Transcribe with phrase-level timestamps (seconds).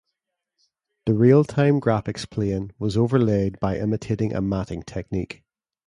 [1.05, 5.43] The real-time graphics plane was overlaid by imitating a matting technique.